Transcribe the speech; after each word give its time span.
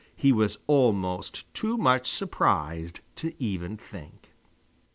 He 0.15 0.31
was 0.31 0.57
almost 0.65 1.45
too 1.53 1.77
much 1.77 2.09
surprised 2.09 3.01
to 3.17 3.33
even 3.37 3.77
think. 3.77 4.31